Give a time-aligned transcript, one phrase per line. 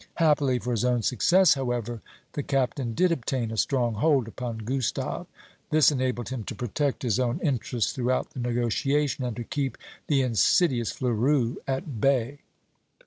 [0.15, 2.01] Happily for his own success, however,
[2.33, 5.27] the Captain did obtain a strong hold upon Gustave.
[5.69, 9.77] This enabled him to protect his own interests throughout the negotiation, and to keep
[10.07, 12.39] the insidious Fleurus at bay.